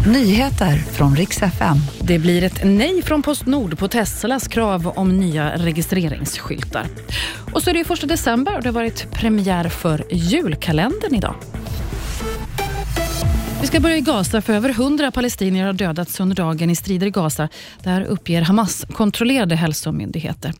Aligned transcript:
Nyheter 0.00 0.76
från 0.76 1.16
riks 1.16 1.42
FM. 1.42 1.76
Det 2.00 2.18
blir 2.18 2.42
ett 2.42 2.60
nej 2.64 3.02
från 3.02 3.22
Postnord 3.22 3.78
på 3.78 3.88
Teslas 3.88 4.48
krav 4.48 4.92
om 4.96 5.20
nya 5.20 5.56
registreringsskyltar. 5.56 6.86
Och 7.52 7.62
så 7.62 7.70
är 7.70 7.74
det 7.74 7.84
första 7.84 8.06
december 8.06 8.56
och 8.56 8.62
det 8.62 8.68
har 8.68 8.74
varit 8.74 9.10
premiär 9.10 9.68
för 9.68 10.04
julkalendern 10.10 11.14
idag. 11.14 11.34
Vi 13.64 13.68
ska 13.68 13.80
börja 13.80 13.96
i 13.96 14.00
Gaza, 14.00 14.42
för 14.42 14.52
över 14.52 14.70
100 14.70 15.10
palestinier 15.10 15.66
har 15.66 15.72
dödats 15.72 16.20
under 16.20 16.36
dagen 16.36 16.70
i 16.70 16.76
strider 16.76 17.06
i 17.06 17.10
Gaza. 17.10 17.48
Det 17.82 17.90
här 17.90 18.02
uppger 18.02 18.42
Hamas-kontrollerade 18.42 19.54
hälsomyndigheter. 19.54 20.52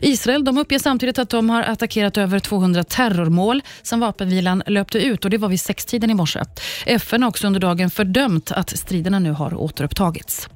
Israel 0.00 0.44
de 0.44 0.58
uppger 0.58 0.78
samtidigt 0.78 1.18
att 1.18 1.30
de 1.30 1.50
har 1.50 1.62
attackerat 1.62 2.16
över 2.16 2.38
200 2.38 2.84
terrormål 2.84 3.62
sedan 3.82 4.00
vapenvilan 4.00 4.62
löpte 4.66 4.98
ut 4.98 5.24
och 5.24 5.30
det 5.30 5.38
var 5.38 5.48
vid 5.48 5.60
sextiden 5.60 6.10
i 6.10 6.14
morse. 6.14 6.40
FN 6.86 7.22
har 7.22 7.28
också 7.28 7.46
under 7.46 7.60
dagen 7.60 7.90
fördömt 7.90 8.52
att 8.52 8.78
striderna 8.78 9.18
nu 9.18 9.30
har 9.30 9.54
återupptagits. 9.54 10.48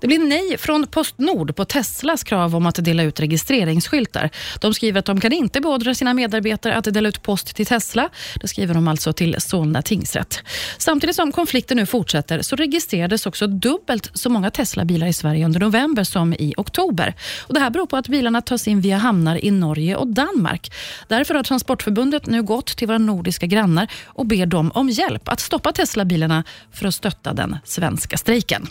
Det 0.00 0.06
blir 0.06 0.18
nej 0.18 0.58
från 0.58 0.86
Postnord 0.86 1.56
på 1.56 1.64
Teslas 1.64 2.24
krav 2.24 2.56
om 2.56 2.66
att 2.66 2.84
dela 2.84 3.02
ut 3.02 3.20
registreringsskyltar. 3.20 4.30
De 4.60 4.74
skriver 4.74 4.98
att 4.98 5.04
de 5.04 5.20
kan 5.20 5.32
inte 5.32 5.60
beordra 5.60 5.94
sina 5.94 6.14
medarbetare 6.14 6.76
att 6.76 6.94
dela 6.94 7.08
ut 7.08 7.22
post 7.22 7.56
till 7.56 7.66
Tesla. 7.66 8.08
Det 8.40 8.48
skriver 8.48 8.74
de 8.74 8.88
alltså 8.88 9.12
till 9.12 9.36
Solna 9.38 9.82
tingsrätt. 9.82 10.42
Samtidigt 10.78 11.16
som 11.16 11.32
konflikten 11.32 11.76
nu 11.76 11.86
fortsätter 11.86 12.42
så 12.42 12.56
registrerades 12.56 13.26
också 13.26 13.46
dubbelt 13.46 14.10
så 14.14 14.30
många 14.30 14.50
Tesla-bilar 14.50 15.06
i 15.06 15.12
Sverige 15.12 15.44
under 15.44 15.60
november 15.60 16.04
som 16.04 16.32
i 16.32 16.54
oktober. 16.56 17.14
Och 17.46 17.54
det 17.54 17.60
här 17.60 17.70
beror 17.70 17.86
på 17.86 17.96
att 17.96 18.08
bilarna 18.08 18.42
tas 18.42 18.68
in 18.68 18.80
via 18.80 18.96
hamnar 18.96 19.44
i 19.44 19.50
Norge 19.50 19.96
och 19.96 20.06
Danmark. 20.06 20.72
Därför 21.08 21.34
har 21.34 21.42
Transportförbundet 21.42 22.26
nu 22.26 22.42
gått 22.42 22.76
till 22.76 22.86
våra 22.86 22.98
nordiska 22.98 23.46
grannar 23.46 23.86
och 24.04 24.26
ber 24.26 24.46
dem 24.46 24.70
om 24.74 24.88
hjälp 24.88 25.28
att 25.28 25.40
stoppa 25.40 25.72
Tesla-bilarna 25.72 26.44
för 26.72 26.86
att 26.86 26.94
stötta 26.94 27.32
den 27.32 27.58
svenska 27.64 28.16
strejken. 28.16 28.68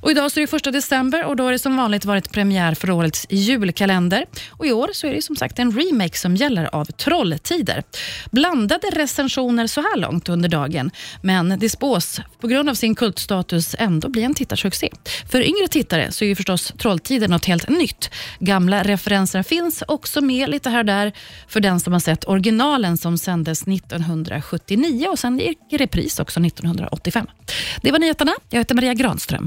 Och 0.00 0.10
idag 0.10 0.32
så 0.32 0.40
är 0.40 0.42
det 0.42 0.46
första 0.46 0.70
december 0.70 1.24
och 1.24 1.36
då 1.36 1.44
har 1.44 1.52
det 1.52 1.58
som 1.58 1.76
vanligt 1.76 2.04
varit 2.04 2.32
premiär 2.32 2.74
för 2.74 2.90
årets 2.90 3.26
julkalender. 3.30 4.26
Och 4.50 4.66
I 4.66 4.72
år 4.72 4.90
så 4.92 5.06
är 5.06 5.14
det 5.14 5.22
som 5.22 5.36
sagt 5.36 5.58
en 5.58 5.72
remake 5.72 6.18
som 6.18 6.36
gäller 6.36 6.74
av 6.74 6.84
Trolltider. 6.84 7.82
Blandade 8.30 8.90
recensioner 8.90 9.66
så 9.66 9.80
här 9.80 9.96
långt 9.96 10.28
under 10.28 10.48
dagen, 10.48 10.90
men 11.22 11.58
det 11.58 11.68
spås 11.68 12.20
på 12.40 12.46
grund 12.46 12.68
av 12.68 12.74
sin 12.74 12.94
kultstatus 12.94 13.76
ändå 13.78 14.08
bli 14.08 14.22
en 14.22 14.34
tittarsuccé. 14.34 14.90
För 15.30 15.40
yngre 15.40 15.68
tittare 15.68 16.12
så 16.12 16.24
är 16.24 16.28
ju 16.28 16.36
förstås 16.36 16.72
Trolltider 16.78 17.28
något 17.28 17.44
helt 17.44 17.68
nytt. 17.68 18.10
Gamla 18.38 18.82
referenser 18.82 19.42
finns 19.42 19.82
också 19.88 20.20
med 20.20 20.48
lite 20.48 20.70
här 20.70 20.78
och 20.78 20.84
där 20.84 21.12
för 21.48 21.60
den 21.60 21.80
som 21.80 21.92
har 21.92 22.00
sett 22.00 22.28
originalen 22.28 22.96
som 22.96 23.18
sändes 23.18 23.62
1979 23.62 25.08
och 25.10 25.18
sen 25.18 25.38
gick 25.38 25.58
i 25.70 25.76
repris 25.76 26.20
också 26.20 26.40
1985. 26.40 27.26
Det 27.82 27.92
var 27.92 27.98
nyheterna. 27.98 28.32
Jag 28.50 28.58
heter 28.58 28.74
Maria 28.74 28.94
Granström. 28.94 29.45